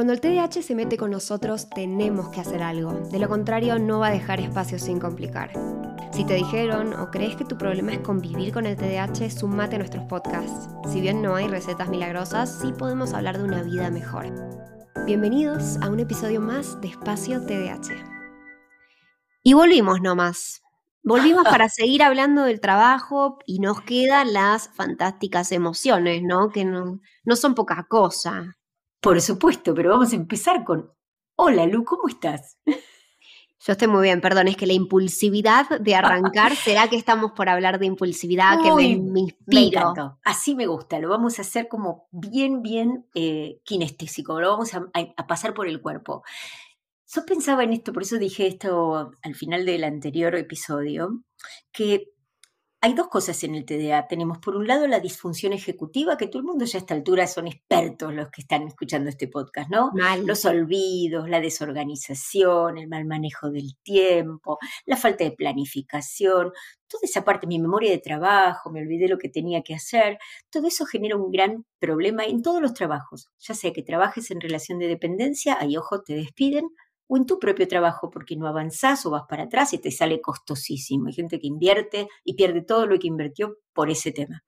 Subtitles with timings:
[0.00, 2.90] Cuando el TDAH se mete con nosotros, tenemos que hacer algo.
[3.10, 5.52] De lo contrario, no va a dejar espacio sin complicar.
[6.10, 9.78] Si te dijeron o crees que tu problema es convivir con el TDAH, sumate a
[9.80, 10.70] nuestros podcasts.
[10.90, 14.32] Si bien no hay recetas milagrosas, sí podemos hablar de una vida mejor.
[15.04, 17.92] Bienvenidos a un episodio más de Espacio TDAH.
[19.42, 20.62] Y volvimos nomás.
[21.02, 26.48] Volvimos para seguir hablando del trabajo y nos quedan las fantásticas emociones, ¿no?
[26.48, 28.56] Que no, no son poca cosa.
[29.00, 30.92] Por supuesto, pero vamos a empezar con,
[31.36, 32.58] hola Lu, ¿cómo estás?
[33.62, 37.50] Yo estoy muy bien, perdón, es que la impulsividad de arrancar, ¿será que estamos por
[37.50, 39.92] hablar de impulsividad que me, me inspiro?
[40.24, 44.86] Así me gusta, lo vamos a hacer como bien, bien eh, kinestésico, lo vamos a,
[44.94, 46.22] a, pasar por el cuerpo.
[47.06, 51.22] Yo pensaba en esto, por eso dije esto al final del anterior episodio,
[51.70, 52.14] que
[52.82, 54.08] hay dos cosas en el TDA.
[54.08, 57.26] Tenemos por un lado la disfunción ejecutiva, que todo el mundo ya a esta altura
[57.26, 59.92] son expertos los que están escuchando este podcast, ¿no?
[60.24, 66.52] Los olvidos, la desorganización, el mal manejo del tiempo, la falta de planificación,
[66.88, 70.66] toda esa parte, mi memoria de trabajo, me olvidé lo que tenía que hacer, todo
[70.66, 74.78] eso genera un gran problema en todos los trabajos, ya sea que trabajes en relación
[74.78, 76.70] de dependencia, ahí ojo, te despiden,
[77.12, 80.20] o en tu propio trabajo porque no avanzás o vas para atrás y te sale
[80.20, 81.08] costosísimo.
[81.08, 84.44] Hay gente que invierte y pierde todo lo que invirtió por ese tema.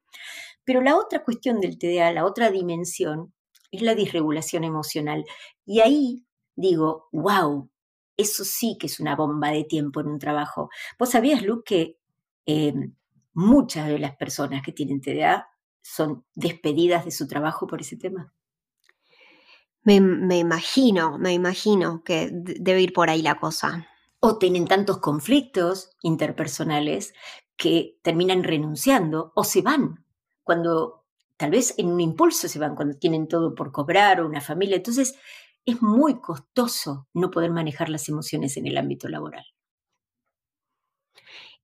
[0.63, 3.35] Pero la otra cuestión del TDA, la otra dimensión,
[3.73, 5.25] es la disregulación emocional.
[5.67, 6.25] Y ahí
[6.55, 7.69] digo, wow,
[8.17, 10.71] eso sí que es una bomba de tiempo en un trabajo.
[11.01, 11.99] ¿Vos sabías, Luke, que
[12.47, 12.95] em,
[13.33, 15.49] muchas de las personas que tienen TDA
[15.83, 18.33] son despedidas de su trabajo por ese tema?
[19.85, 19.97] Me,
[20.39, 23.89] imagino, me imagino que debe ir por ahí la cosa.
[24.21, 27.15] O tienen tantos conflictos interpersonales
[27.57, 30.05] que terminan renunciando o se van
[30.45, 31.05] cuando
[31.37, 34.77] tal vez en un impulso se van cuando tienen todo por cobrar o una familia.
[34.77, 35.19] Entonces
[35.65, 39.45] es muy costoso no poder manejar las emociones en el ámbito laboral.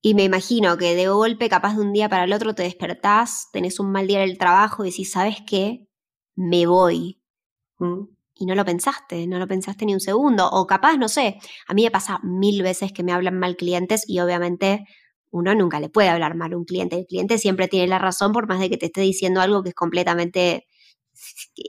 [0.01, 3.49] Y me imagino que de golpe, capaz de un día para el otro, te despertás,
[3.51, 5.87] tenés un mal día en el trabajo y decís, ¿sabes qué?
[6.35, 7.19] Me voy
[8.39, 10.49] y no lo pensaste, no lo pensaste ni un segundo.
[10.49, 14.05] O capaz, no sé, a mí me pasa mil veces que me hablan mal clientes
[14.07, 14.85] y obviamente
[15.31, 16.97] uno nunca le puede hablar mal a un cliente.
[16.97, 19.69] El cliente siempre tiene la razón por más de que te esté diciendo algo que
[19.69, 20.67] es completamente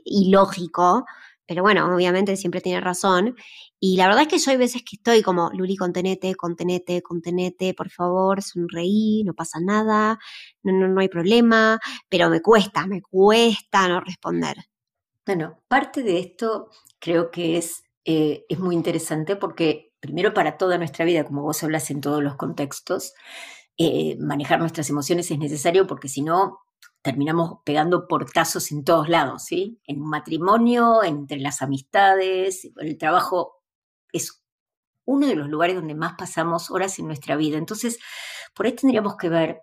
[0.05, 1.05] ilógico.
[1.45, 3.35] Pero bueno, obviamente siempre tiene razón.
[3.79, 7.73] Y la verdad es que yo hay veces que estoy como, Luli, contenete, contenete, contenete,
[7.73, 10.19] por favor, sonreí, no pasa nada,
[10.63, 11.79] no, no, no hay problema,
[12.09, 14.70] pero me cuesta, me cuesta no responder.
[15.25, 20.77] Bueno, parte de esto creo que es, eh, es muy interesante porque primero para toda
[20.77, 23.13] nuestra vida, como vos hablas en todos los contextos,
[23.77, 26.59] eh, manejar nuestras emociones es necesario porque si no
[27.03, 29.79] terminamos pegando portazos en todos lados, ¿sí?
[29.85, 33.63] En un matrimonio, entre las amistades, el trabajo
[34.11, 34.43] es
[35.05, 37.57] uno de los lugares donde más pasamos horas en nuestra vida.
[37.57, 37.99] Entonces,
[38.55, 39.61] por ahí tendríamos que ver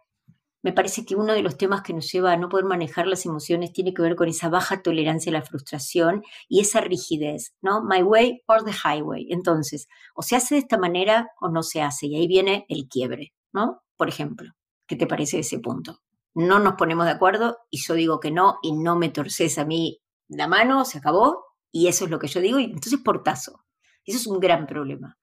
[0.62, 3.24] me parece que uno de los temas que nos lleva a no poder manejar las
[3.26, 7.82] emociones tiene que ver con esa baja tolerancia a la frustración y esa rigidez, ¿no?
[7.84, 9.28] My way or the highway.
[9.30, 12.06] Entonces, o se hace de esta manera o no se hace.
[12.06, 13.82] Y ahí viene el quiebre, ¿no?
[13.96, 14.52] Por ejemplo,
[14.86, 16.00] ¿qué te parece ese punto?
[16.34, 19.64] No nos ponemos de acuerdo y yo digo que no y no me torces a
[19.64, 23.64] mí la mano, se acabó y eso es lo que yo digo y entonces portazo.
[24.04, 25.18] Eso es un gran problema.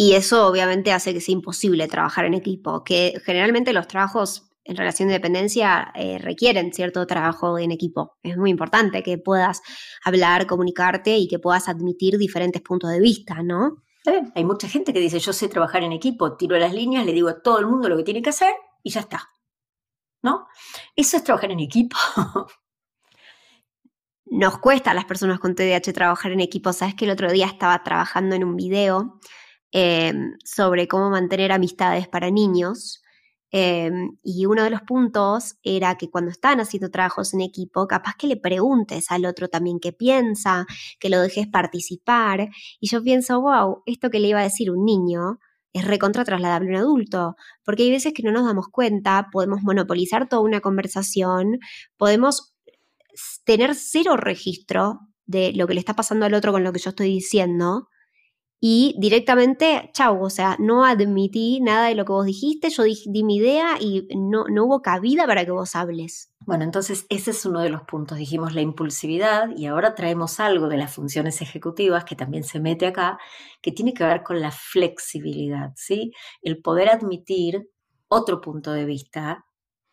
[0.00, 4.76] Y eso obviamente hace que sea imposible trabajar en equipo, que generalmente los trabajos en
[4.76, 8.16] relación de dependencia eh, requieren cierto trabajo en equipo.
[8.22, 9.60] Es muy importante que puedas
[10.04, 13.82] hablar, comunicarte y que puedas admitir diferentes puntos de vista, ¿no?
[14.36, 17.28] Hay mucha gente que dice, yo sé trabajar en equipo, tiro las líneas, le digo
[17.28, 18.52] a todo el mundo lo que tiene que hacer
[18.84, 19.28] y ya está.
[20.22, 20.46] ¿No?
[20.94, 21.96] Eso es trabajar en equipo.
[24.26, 26.72] Nos cuesta a las personas con TDAH trabajar en equipo.
[26.72, 29.18] Sabes que el otro día estaba trabajando en un video
[29.72, 33.02] Em, sobre cómo mantener amistades para niños.
[33.50, 38.14] Em, y uno de los puntos era que cuando están haciendo trabajos en equipo, capaz
[38.18, 40.66] que le preguntes al otro también qué piensa,
[40.98, 42.48] que lo dejes participar.
[42.80, 45.38] Y yo pienso, wow, esto que le iba a decir un niño
[45.72, 49.62] es recontra trasladable a un adulto, porque hay veces que no nos damos cuenta, podemos
[49.62, 51.58] monopolizar toda una conversación,
[51.98, 52.54] podemos
[53.44, 56.90] tener cero registro de lo que le está pasando al otro con lo que yo
[56.90, 57.88] estoy diciendo
[58.60, 63.22] y directamente, chau, o sea, no admití nada de lo que vos dijiste, yo di,
[63.22, 66.32] mi idea y no, no hubo cabida para que vos hables.
[66.44, 70.68] Bueno, entonces ese es uno de los puntos, dijimos la impulsividad y ahora traemos algo
[70.68, 73.18] de las funciones ejecutivas que también se mete acá,
[73.62, 76.12] que tiene que ver con la flexibilidad, ¿sí?
[76.42, 77.68] El poder admitir
[78.08, 79.44] otro punto de vista,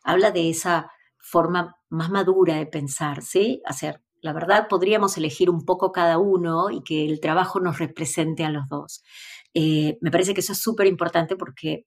[0.04, 0.90] habla de esa
[1.20, 3.62] forma más madura de pensar, ¿sí?
[3.66, 8.44] Hacer la verdad podríamos elegir un poco cada uno y que el trabajo nos represente
[8.44, 9.04] a los dos.
[9.54, 11.86] Eh, me parece que eso es súper importante porque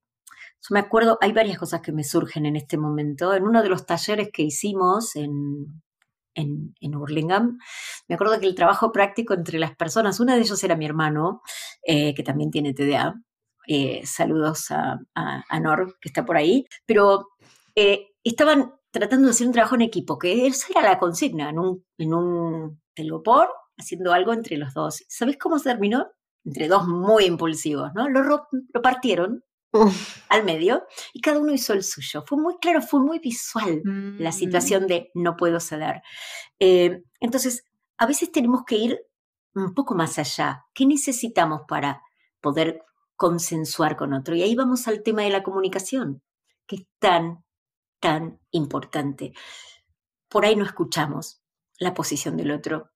[0.61, 3.35] yo me acuerdo, hay varias cosas que me surgen en este momento.
[3.35, 5.82] En uno de los talleres que hicimos en,
[6.35, 7.58] en, en Hurlingham,
[8.06, 11.43] me acuerdo que el trabajo práctico entre las personas, una de ellos era mi hermano,
[11.82, 13.14] eh, que también tiene TDA.
[13.67, 16.67] Eh, saludos a, a, Nor, que está por ahí.
[16.87, 17.31] Pero
[18.23, 21.85] estaban tratando de hacer un trabajo en equipo, que esa era la consigna, en un,
[21.99, 25.05] en un telgopor, haciendo algo entre los dos.
[25.09, 26.06] ¿Sabes cómo se terminó?
[26.45, 28.09] Entre dos muy impulsivos, ¿no?
[28.09, 29.45] Lo, lo partieron
[30.29, 32.25] al medio y cada uno hizo el suyo.
[32.27, 33.83] Fue muy claro, fue muy visual
[34.19, 34.87] la situación mm.
[34.87, 36.03] de no puedo ceder.
[36.59, 37.65] Eh, entonces,
[37.99, 39.00] a veces tenemos que ir
[39.55, 40.65] un poco más allá.
[40.75, 42.00] ¿Qué necesitamos para
[42.41, 42.83] poder
[43.17, 44.35] consensuar con otro?
[44.35, 46.23] Y ahí vamos al tema de la comunicación,
[46.67, 47.45] que es tan
[48.00, 49.33] tan importante.
[50.29, 51.43] Por ahí no escuchamos
[51.79, 52.91] la posición del otro.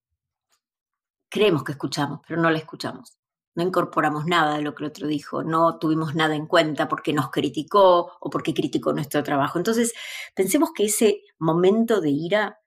[1.29, 3.17] Creemos que escuchamos, pero no la escuchamos.
[3.55, 7.13] No incorporamos nada de lo que el otro dijo, no tuvimos nada en cuenta porque
[7.13, 9.59] nos criticó o porque criticó nuestro trabajo.
[9.59, 9.93] Entonces,
[10.35, 12.61] pensemos que ese momento de ira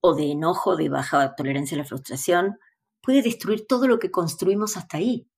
[0.00, 2.58] o de enojo, de baja tolerancia a la frustración,
[3.02, 5.28] puede destruir todo lo que construimos hasta ahí.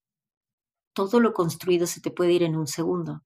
[0.95, 3.23] Todo lo construido se te puede ir en un segundo.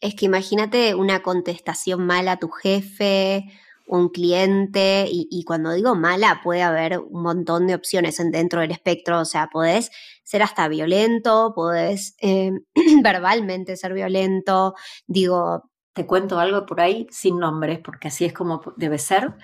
[0.00, 3.46] Es que imagínate una contestación mala a tu jefe,
[3.86, 9.20] un cliente, y, cuando digo mala puede haber un montón de opciones dentro del espectro,
[9.20, 9.90] o sea, podés
[10.24, 12.52] ser hasta violento, podés eh,
[13.02, 14.74] verbalmente ser violento,
[15.06, 15.70] digo...
[15.94, 19.34] Te cuento algo por ahí sin nombres, porque así es como debe ser.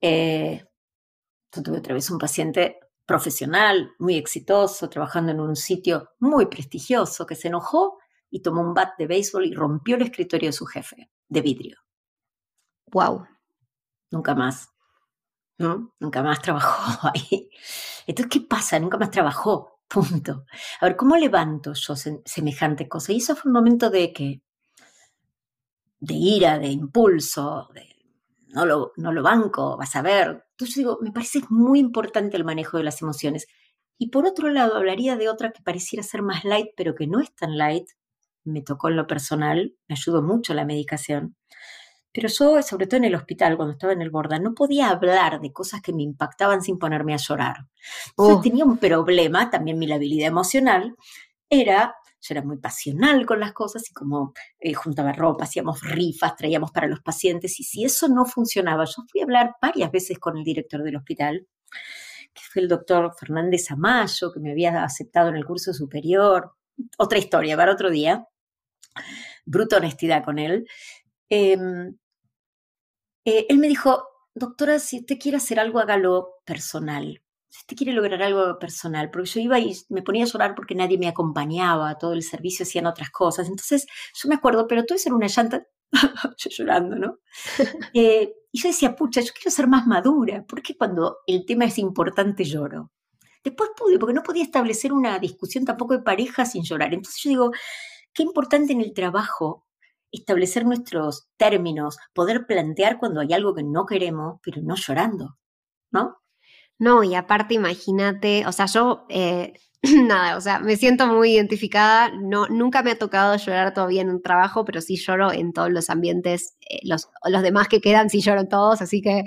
[0.00, 0.62] Eh,
[1.52, 7.26] yo tuve otra vez un paciente profesional, muy exitoso, trabajando en un sitio muy prestigioso,
[7.26, 7.98] que se enojó
[8.30, 11.78] y tomó un bat de béisbol y rompió el escritorio de su jefe, de vidrio.
[12.92, 13.26] Wow.
[14.10, 14.68] Nunca más.
[15.58, 17.50] Nunca más trabajó ahí.
[18.06, 18.78] Entonces, ¿qué pasa?
[18.78, 19.80] Nunca más trabajó.
[19.88, 20.44] Punto.
[20.80, 23.12] A ver, ¿cómo levanto yo semejante cosa?
[23.12, 24.42] Y eso fue un momento de que,
[26.00, 27.96] de ira, de impulso, de
[28.48, 30.46] no lo, no lo banco, vas a ver.
[30.52, 33.46] Entonces digo, me parece muy importante el manejo de las emociones.
[33.98, 37.20] Y por otro lado, hablaría de otra que pareciera ser más light, pero que no
[37.20, 37.88] es tan light,
[38.46, 41.36] me tocó en lo personal, me ayudó mucho la medicación.
[42.16, 45.38] Pero yo, sobre todo en el hospital, cuando estaba en el Borda, no podía hablar
[45.38, 47.66] de cosas que me impactaban sin ponerme a llorar.
[48.16, 50.96] Entonces tenía un problema, también mi labilidad emocional,
[51.50, 56.36] era, yo era muy pasional con las cosas y como eh, juntaba ropa, hacíamos rifas,
[56.36, 60.18] traíamos para los pacientes y si eso no funcionaba, yo fui a hablar varias veces
[60.18, 61.46] con el director del hospital,
[62.32, 66.54] que fue el doctor Fernández Amayo, que me había aceptado en el curso superior,
[66.96, 68.26] otra historia para otro día
[69.44, 70.66] bruta honestidad con él,
[71.28, 71.96] em,
[73.24, 74.04] eh, él me dijo,
[74.34, 77.22] doctora, si usted quiere hacer algo, hágalo personal.
[77.48, 80.74] Si usted quiere lograr algo personal, porque yo iba y me ponía a llorar porque
[80.74, 83.48] nadie me acompañaba, todo el servicio hacían otras cosas.
[83.48, 85.66] Entonces yo me acuerdo, pero todo eso era una llanta,
[86.38, 87.18] yo llorando, ¿no?
[87.94, 91.78] Eh, y yo decía, pucha, yo quiero ser más madura, porque cuando el tema es
[91.78, 92.92] importante lloro?
[93.44, 96.92] Después pude, porque no podía establecer una discusión tampoco de pareja sin llorar.
[96.94, 97.52] Entonces yo digo,
[98.16, 99.66] Qué importante en el trabajo
[100.10, 105.36] establecer nuestros términos, poder plantear cuando hay algo que no queremos, pero no llorando,
[105.92, 106.16] ¿no?
[106.78, 112.10] No, y aparte imagínate, o sea, yo, eh, nada, o sea, me siento muy identificada,
[112.10, 115.70] no, nunca me ha tocado llorar todavía en un trabajo, pero sí lloro en todos
[115.70, 119.24] los ambientes, eh, los, los demás que quedan sí lloro todos, así que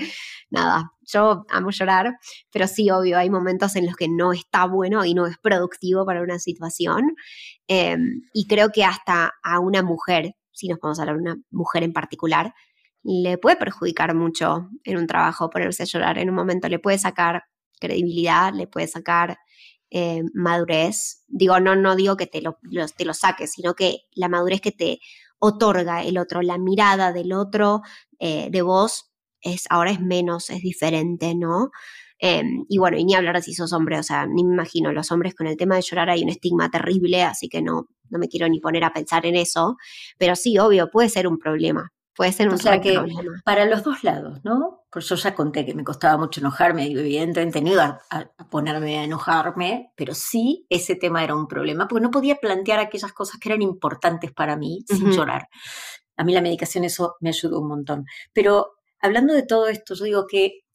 [0.51, 2.17] nada, yo amo llorar,
[2.51, 6.05] pero sí, obvio, hay momentos en los que no está bueno y no es productivo
[6.05, 7.15] para una situación.
[7.67, 11.83] Em, y creo que hasta a una mujer, si nos podemos hablar de una mujer
[11.83, 12.53] en particular,
[13.03, 16.17] le puede perjudicar mucho en un trabajo ponerse a llorar.
[16.17, 17.43] En un momento le puede sacar
[17.79, 19.37] credibilidad, le puede sacar
[19.89, 21.23] eh, madurez.
[21.27, 22.59] Digo, no, no digo que te lo,
[22.95, 24.99] te lo saques, sino que la madurez que te
[25.39, 27.81] otorga el otro, la mirada del otro,
[28.19, 31.71] eh, de vos, es, ahora es menos, es diferente, ¿no?
[32.19, 35.09] Em, y bueno, y ni hablar si sos hombre, o sea, ni me imagino, los
[35.11, 38.27] hombres con el tema de llorar hay un estigma terrible, así que no, no me
[38.27, 39.77] quiero ni poner a pensar en eso,
[40.17, 42.99] pero sí, obvio, puede ser un problema, puede ser un o sea que
[43.45, 44.83] Para los dos lados, ¿no?
[44.91, 48.99] Pues yo ya conté que me costaba mucho enojarme, y evidentemente no iba a, ponerme
[48.99, 53.39] a enojarme, pero sí ese tema era un problema, porque no podía plantear aquellas cosas
[53.39, 55.47] que eran importantes para mí sin llorar.
[56.17, 58.05] A mí la medicación eso me ayudó un montón.
[58.33, 60.65] Pero hablando de todo esto, yo digo que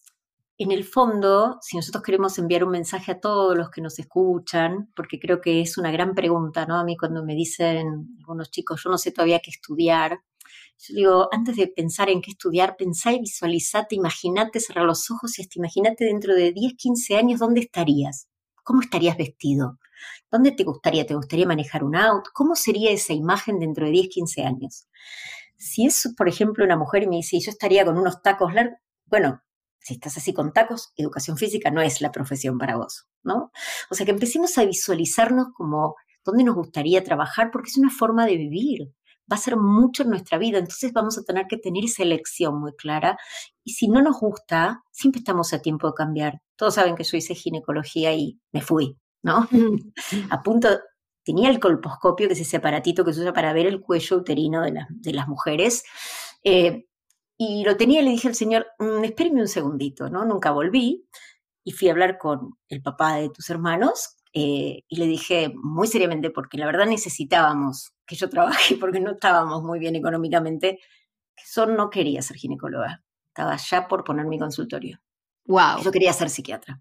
[0.57, 4.91] en el fondo, si nosotros queremos enviar un mensaje a todos los que nos escuchan,
[4.97, 6.79] porque creo que es una gran pregunta, ¿no?
[6.79, 10.21] A mí cuando me dicen algunos chicos, yo no sé todavía qué estudiar,
[10.79, 15.39] yo digo, antes de pensar en qué estudiar, pensá y visualizate, imaginate, cerrar los ojos
[15.39, 18.29] y hasta imagínate dentro de 10, 15 años dónde estarías,
[18.63, 19.79] cómo estarías vestido,
[20.31, 24.09] dónde te gustaría, te gustaría manejar un auto, cómo sería esa imagen dentro de 10,
[24.09, 24.89] 15 años.
[25.57, 28.79] Si es, por ejemplo, una mujer y me dice, yo estaría con unos tacos largos,
[29.07, 29.43] bueno,
[29.79, 33.53] si estás así con tacos, educación física no es la profesión para vos, ¿no?
[33.91, 35.95] O sea, que empecemos a visualizarnos como
[36.25, 38.95] dónde nos gustaría trabajar, porque es una forma de vivir,
[39.31, 42.61] va a ser mucho en nuestra vida, entonces vamos a tener que tener esa elección
[42.61, 43.19] muy clara.
[43.64, 46.43] Y si no nos gusta, siempre estamos a tiempo de cambiar.
[46.57, 49.49] Todos saben que yo hice ginecología y me fui, ¿no?
[50.31, 50.69] a punto,
[51.25, 54.62] tenía el colposcopio, que es ese aparatito que se usa para ver el cuello uterino
[54.62, 55.85] de, de las mujeres.
[56.43, 56.87] Eh,
[57.37, 60.25] y lo tenía y le dije al señor, mm, espéreme un segundito, ¿no?
[60.25, 61.07] Nunca volví
[61.64, 65.87] y fui a hablar con el papá de tus hermanos eh, y le dije muy
[65.87, 70.81] seriamente, porque la verdad necesitábamos que yo trabaje porque no estábamos muy bien económicamente,
[71.37, 75.00] que Son no quería ser ginecóloga, estaba ya por poner mi consultorio.
[75.47, 75.83] Wow.
[75.85, 76.81] Yo quería ser psiquiatra.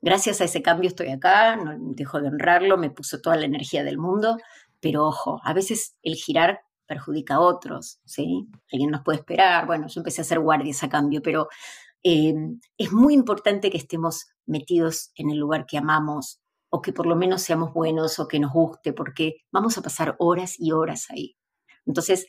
[0.00, 3.84] Gracias a ese cambio estoy acá, no dejo de honrarlo, me puso toda la energía
[3.84, 4.38] del mundo,
[4.80, 8.46] pero ojo, a veces el girar perjudica a otros, ¿sí?
[8.72, 11.48] Alguien nos puede esperar, bueno, yo empecé a hacer guardias a cambio, pero
[12.02, 12.34] eh,
[12.78, 17.16] es muy importante que estemos metidos en el lugar que amamos o que por lo
[17.16, 21.36] menos seamos buenos o que nos guste, porque vamos a pasar horas y horas ahí.
[21.86, 22.26] Entonces,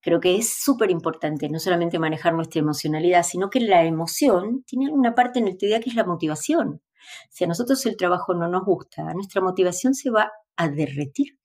[0.00, 4.90] creo que es súper importante no solamente manejar nuestra emocionalidad, sino que la emoción tiene
[4.90, 6.82] una parte en el TDA que es la motivación.
[7.30, 11.38] Si a nosotros el trabajo no nos gusta, nuestra motivación se va a derretir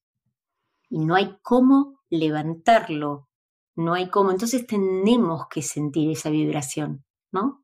[0.89, 3.29] y no hay cómo levantarlo,
[3.75, 4.31] no hay cómo.
[4.31, 7.60] Entonces tenemos que sentir esa vibración, ¿no?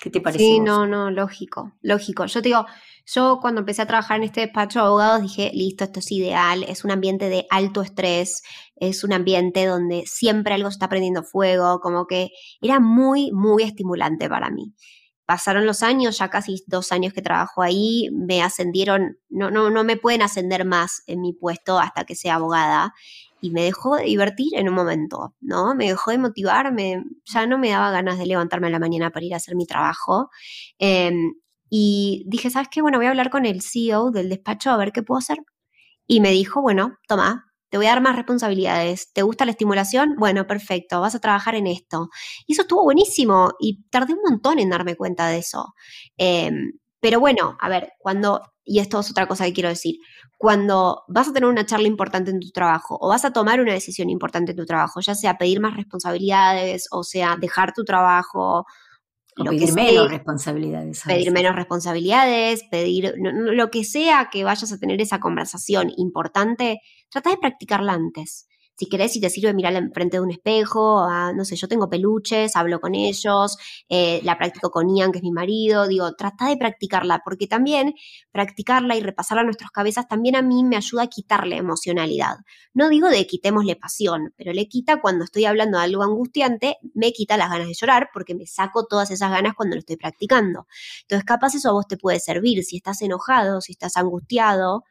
[0.00, 0.44] ¿Qué te parece?
[0.44, 2.26] Sí, no, no, lógico, lógico.
[2.26, 2.66] Yo te digo,
[3.06, 6.64] yo cuando empecé a trabajar en este despacho de abogados dije, listo, esto es ideal,
[6.64, 8.42] es un ambiente de alto estrés,
[8.76, 14.28] es un ambiente donde siempre algo está prendiendo fuego, como que era muy, muy estimulante
[14.28, 14.74] para mí
[15.26, 19.82] pasaron los años, ya casi dos años que trabajo ahí, me ascendieron, no, no, no
[19.82, 22.94] me pueden ascender más en mi puesto hasta que sea abogada.
[23.40, 25.74] Y me dejó de divertir en un momento, ¿no?
[25.74, 26.72] Me dejó de motivar,
[27.24, 29.66] ya no me daba ganas de levantarme a la mañana para ir a hacer mi
[29.66, 30.30] trabajo.
[30.78, 31.34] Em,
[31.70, 32.82] y dije, ¿sabes qué?
[32.82, 35.38] Bueno, voy a hablar con el CEO del despacho a ver qué puedo hacer.
[36.06, 39.12] Y me dijo, bueno, toma, te voy a dar más responsabilidades.
[39.12, 40.14] ¿Te gusta la estimulación?
[40.18, 42.08] Bueno, perfecto, vas a trabajar en esto.
[42.46, 45.74] Y eso estuvo buenísimo y tardé un montón en darme cuenta de eso.
[46.16, 49.96] Em, pero bueno, a ver, cuando, y esto es otra cosa que quiero decir,
[50.36, 53.72] cuando vas a tener una charla importante en tu trabajo o vas a tomar una
[53.72, 58.66] decisión importante en tu trabajo, ya sea pedir más responsabilidades o sea dejar tu trabajo
[59.36, 61.02] pedir menos responsabilidades.
[61.06, 66.80] Pedir menos responsabilidades, pedir lo que sea que vayas a tener esa conversación importante,
[67.10, 71.44] trata de practicarla antes si querés, si te sirve mirar enfrente de un espejo, no
[71.44, 73.56] sé, yo tengo peluches, hablo con ellos,
[73.88, 77.94] eh, la practico con Ian, que es mi marido, digo, trata de practicarla, porque también
[78.32, 82.36] practicarla y repasarla en nuestras cabezas también a mí me ayuda a quitarle emocionalidad.
[82.74, 87.12] No digo de quitémosle pasión, pero le quita cuando estoy hablando de algo angustiante, me
[87.12, 90.66] quita las ganas de llorar, porque me saco todas esas ganas cuando lo estoy practicando.
[91.02, 94.84] Entonces, capaz eso a vos te puede servir, si estás enojado, si estás angustiado,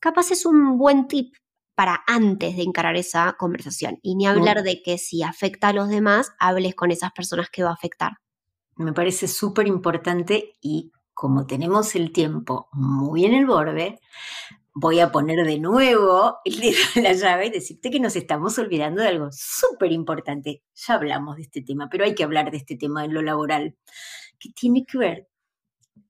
[0.00, 1.34] capaz es un buen tip
[1.76, 3.98] para antes de encarar esa conversación.
[4.02, 7.62] Y ni hablar de que si afecta a los demás, hables con esas personas que
[7.62, 8.12] va a afectar.
[8.76, 14.00] Me parece súper importante y como tenemos el tiempo muy en el borde,
[14.74, 18.58] voy a poner de nuevo el dedo en la llave y decirte que nos estamos
[18.58, 20.62] olvidando de algo súper importante.
[20.74, 23.76] Ya hablamos de este tema, pero hay que hablar de este tema en lo laboral,
[24.38, 25.28] que tiene que ver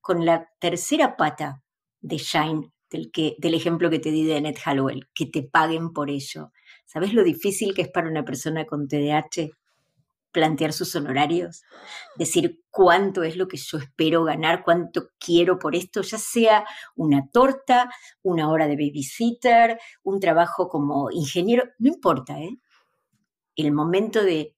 [0.01, 1.65] con la tercera pata
[2.01, 5.93] de Shine del, que, del ejemplo que te di de Annette Hallowell, que te paguen
[5.93, 6.52] por ello.
[6.85, 9.50] ¿Sabes lo difícil que es para una persona con TDAH
[10.31, 11.62] plantear sus honorarios?
[12.16, 16.64] Decir cuánto es lo que yo espero ganar, cuánto quiero por esto, ya sea
[16.95, 17.90] una torta,
[18.23, 22.57] una hora de babysitter, un trabajo como ingeniero, no importa, ¿eh?
[23.57, 24.55] El momento de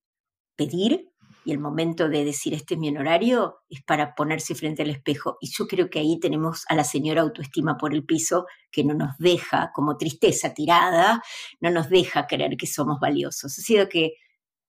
[0.57, 1.08] pedir
[1.49, 5.39] y el momento de decir este es mi honorario es para ponerse frente al espejo.
[5.41, 8.93] Y yo creo que ahí tenemos a la señora autoestima por el piso que no
[8.93, 11.23] nos deja, como tristeza tirada,
[11.61, 13.59] no nos deja creer que somos valiosos.
[13.59, 14.17] Ha sido que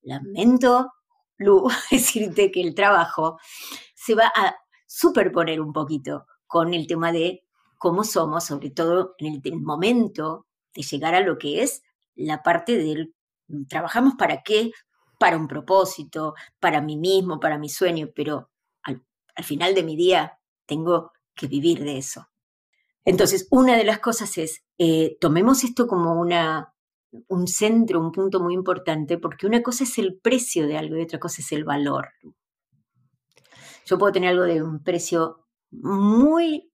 [0.04, 0.94] lamento,
[1.38, 3.40] Lu, decirte que el trabajo
[3.94, 4.56] se va a
[4.88, 7.44] superponer un poquito con el tema de
[7.78, 11.84] cómo somos, sobre todo en el momento de llegar a lo que es
[12.16, 13.14] la parte del
[13.68, 14.72] trabajamos para qué,
[15.20, 18.50] para un propósito, para mí mismo, para mi sueño, pero
[18.82, 19.04] al,
[19.36, 22.28] al final de mi día tengo que vivir de eso.
[23.06, 26.74] Entonces, una de las cosas es, eh, tomemos esto como una,
[27.28, 31.02] un centro, un punto muy importante, porque una cosa es el precio de algo y
[31.02, 32.10] otra cosa es el valor.
[33.86, 36.72] Yo puedo tener algo de un precio muy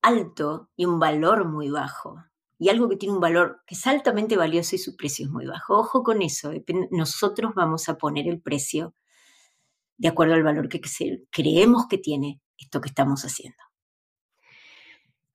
[0.00, 2.24] alto y un valor muy bajo.
[2.64, 5.44] Y algo que tiene un valor que es altamente valioso y su precio es muy
[5.44, 5.78] bajo.
[5.78, 6.50] Ojo con eso,
[6.90, 8.94] nosotros vamos a poner el precio
[9.98, 10.80] de acuerdo al valor que
[11.30, 13.58] creemos que tiene esto que estamos haciendo.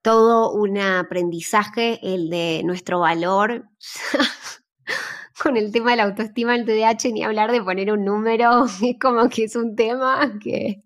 [0.02, 3.68] Todo un aprendizaje, el de nuestro valor.
[5.40, 8.96] con el tema de la autoestima del TDAH, ni hablar de poner un número, es
[9.00, 10.82] como que es un tema que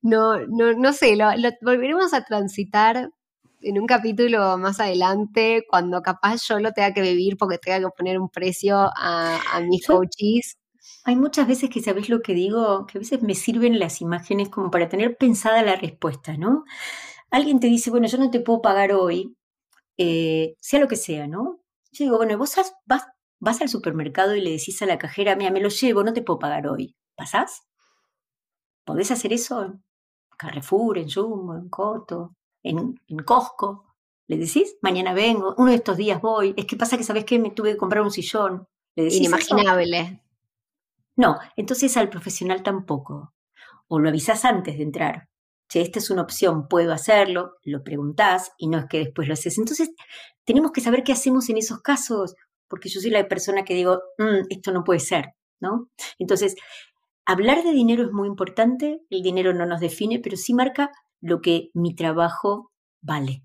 [0.00, 1.26] no, no, no sé, lo,
[1.60, 3.10] volveremos a transitar
[3.62, 7.94] en un capítulo más adelante, cuando capaz yo lo tenga que vivir porque tenga que
[7.96, 10.58] poner un precio a, a mis coaches.
[11.04, 14.48] Hay muchas veces que sabes lo que digo, que a veces me sirven las imágenes
[14.48, 16.64] como para tener pensada la respuesta, ¿no?
[17.30, 19.36] Alguien te dice, bueno, yo no te puedo pagar hoy,
[19.96, 21.60] eh, sea lo que sea, ¿no?
[21.92, 22.54] Yo digo, bueno, vos
[22.86, 23.06] vas,
[23.40, 26.22] vas al supermercado y le decís a la cajera, mira, me lo llevo, no te
[26.22, 26.96] puedo pagar hoy.
[27.16, 27.62] ¿Pasás?
[28.84, 29.82] ¿Podés hacer eso en
[30.36, 33.86] Carrefour, en Jumbo, en Coto, en, en Costco?
[34.28, 34.76] ¿Le decís?
[34.82, 36.54] Mañana vengo, uno de estos días voy.
[36.56, 37.38] Es que pasa que, ¿sabes qué?
[37.38, 38.66] Me tuve que comprar un sillón.
[38.94, 40.22] ¿Le Inimaginable.
[41.16, 43.34] No, entonces al profesional tampoco.
[43.88, 45.28] O lo avisás antes de entrar.
[45.68, 49.34] Si esta es una opción, puedo hacerlo, lo preguntás y no es que después lo
[49.34, 49.56] haces.
[49.58, 49.90] Entonces,
[50.44, 52.34] tenemos que saber qué hacemos en esos casos
[52.72, 55.90] porque yo soy la persona que digo, mm, esto no puede ser, ¿no?
[56.18, 56.56] Entonces,
[57.26, 60.90] hablar de dinero es muy importante, el dinero no nos define, pero sí marca
[61.22, 63.42] lo que mi trabajo vale.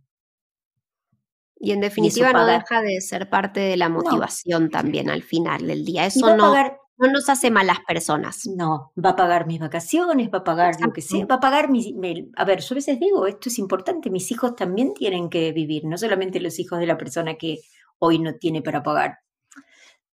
[1.60, 5.86] Y en definitiva no deja de ser parte de la motivación también al final del
[5.86, 6.06] día.
[6.06, 8.46] Eso no, no nos hace malas personas.
[8.48, 11.70] No, va a pagar mis vacaciones, va a pagar lo que sea, va a pagar
[11.70, 11.94] mis...
[12.36, 15.86] A ver, yo a veces digo, esto es importante, mis hijos también tienen que vivir,
[15.86, 17.60] no solamente los hijos de la persona que
[18.00, 19.20] hoy no tiene para pagar.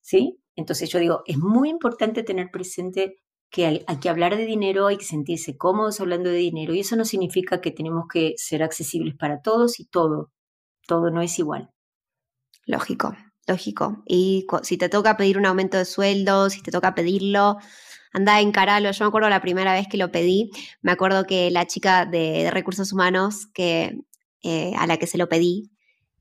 [0.00, 0.40] ¿Sí?
[0.56, 4.96] Entonces yo digo, es muy importante tener presente que hay, que hablar de dinero, hay
[4.96, 9.14] que sentirse cómodos hablando de dinero y eso no significa que tenemos que ser accesibles
[9.16, 10.30] para todos y todo.
[10.86, 11.70] Todo no es igual.
[12.64, 13.16] Lógico,
[13.46, 14.02] lógico.
[14.06, 17.58] Y si te toca pedir un aumento de sueldo, si te toca pedirlo,
[18.12, 18.90] anda a encararlo.
[18.92, 22.50] Yo me acuerdo la primera vez que lo pedí, me acuerdo que la chica de,
[22.52, 23.98] recursos humanos que,
[24.42, 25.70] eh, a la que se lo pedí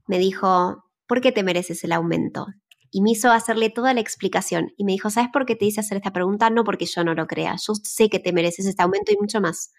[0.07, 2.47] me dijo, ¿por qué te mereces el aumento?
[2.91, 4.71] Y me hizo hacerle toda la explicación.
[4.77, 6.49] Y me dijo, ¿sabes por qué te hice hacer esta pregunta?
[6.49, 7.55] No porque yo no lo crea.
[7.55, 9.73] Yo sé que te mereces este aumento y mucho más.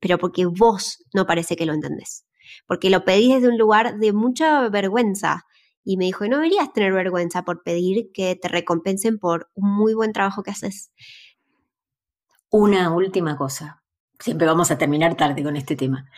[0.00, 2.26] Pero porque vos no parece que lo entendés.
[2.66, 5.46] Porque lo pedís desde un lugar de mucha vergüenza.
[5.84, 9.94] Y me dijo, no deberías tener vergüenza por pedir que te recompensen por un muy
[9.94, 10.92] buen trabajo que haces.
[12.50, 13.82] Una última cosa.
[14.18, 16.08] Siempre vamos a terminar tarde con este tema.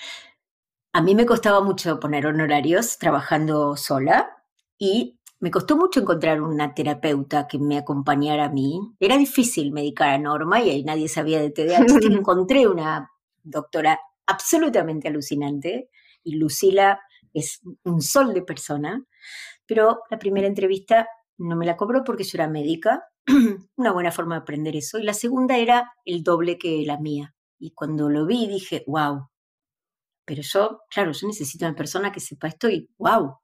[0.92, 4.44] A mí me costaba mucho poner honorarios trabajando sola
[4.78, 8.80] y me costó mucho encontrar una terapeuta que me acompañara a mí.
[8.98, 11.84] Era difícil medicar a Norma y ahí nadie sabía de TDAH.
[12.10, 13.10] encontré una
[13.42, 15.90] doctora absolutamente alucinante
[16.22, 17.00] y Lucila
[17.32, 19.04] es un sol de persona.
[19.66, 23.04] Pero la primera entrevista no me la cobró porque yo era médica,
[23.76, 24.98] una buena forma de aprender eso.
[24.98, 27.34] Y la segunda era el doble que la mía.
[27.58, 29.28] Y cuando lo vi dije, wow.
[30.24, 33.38] Pero yo, claro, yo necesito una persona que sepa esto y wow.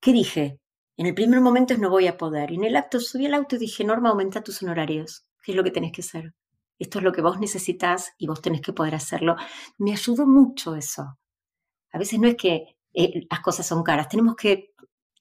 [0.00, 0.60] ¿Qué dije?
[0.96, 2.50] En el primer momento es no voy a poder.
[2.50, 5.26] Y en el acto subí al auto y dije, Norma, aumenta tus honorarios.
[5.42, 6.34] ¿Qué es lo que tenés que hacer?
[6.78, 9.36] Esto es lo que vos necesitas y vos tenés que poder hacerlo.
[9.78, 11.18] Me ayudó mucho eso.
[11.92, 14.72] A veces no es que eh, las cosas son caras, tenemos que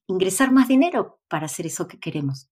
[0.08, 2.50] ingresar más dinero para hacer eso que queremos.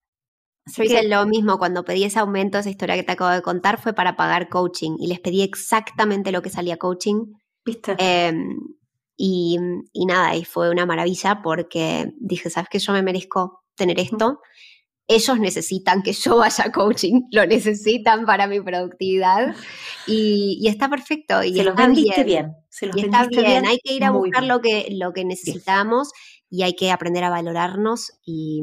[0.65, 3.81] Yo hice lo mismo cuando pedí ese aumento, esa historia que te acabo de contar
[3.81, 7.33] fue para pagar coaching y les pedí exactamente lo que salía coaching.
[7.65, 7.95] ¿Viste?
[7.97, 8.57] Em,
[9.17, 9.57] y,
[10.07, 12.79] nada, y fue una maravilla porque dije, ¿sabes qué?
[12.79, 14.41] Yo me merezco tener esto.
[15.07, 19.55] Ellos necesitan que yo vaya a coaching, lo necesitan para mi productividad
[20.07, 21.43] y, está perfecto.
[21.43, 22.53] Y se los vendiste bien.
[22.69, 23.65] Se los y está bien.
[23.65, 26.11] hay que ir a buscar lo que, lo que necesitamos
[26.49, 28.61] y hay que aprender a valorarnos y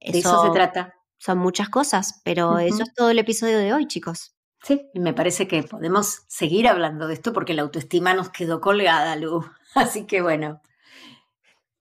[0.00, 0.94] de eso se trata.
[1.18, 4.34] Son muchas cosas, pero eso es todo el episodio de hoy, chicos.
[4.64, 9.14] Sí, me parece que podemos seguir hablando de esto porque la autoestima nos quedó colgada,
[9.14, 9.44] Lu.
[9.74, 10.62] Así que bueno.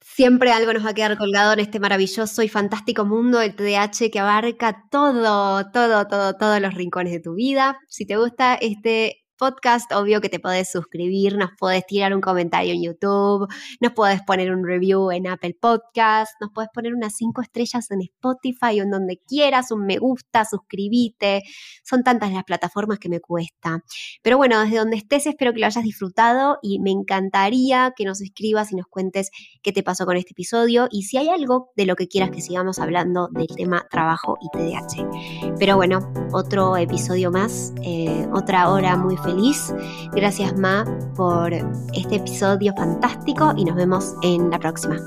[0.01, 4.11] Siempre algo nos va a quedar colgado en este maravilloso y fantástico mundo del TDAH
[4.11, 7.79] que abarca todo, todo, todo, todos los rincones de tu vida.
[7.87, 12.71] Si te gusta este podcast, obvio que te podés suscribir, nos podés tirar un comentario
[12.71, 13.45] en YouTube,
[13.81, 17.99] nos podés poner un review en Apple Podcast, nos podés poner unas cinco estrellas en
[18.03, 21.43] Spotify o en donde quieras, un me gusta, suscríbete.
[21.83, 23.83] Son tantas las plataformas que me cuesta.
[24.21, 28.21] Pero bueno, desde donde estés espero que lo hayas disfrutado y me encantaría que nos
[28.21, 29.29] escribas y nos cuentes
[29.61, 32.39] qué te pasó con este episodio y si hay algo de lo que quieras que
[32.39, 35.57] sigamos hablando del tema trabajo y TDAH.
[35.59, 35.99] Pero bueno,
[36.31, 39.73] otro episodio más, eh, otra hora muy feliz.
[40.13, 44.97] Gracias Ma por este episodio fantástico y nos vemos en la próxima.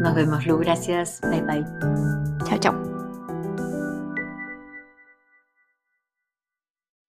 [0.00, 1.20] Nos vemos Lu, gracias.
[1.22, 1.64] Bye bye.
[2.46, 2.97] Chao, chao.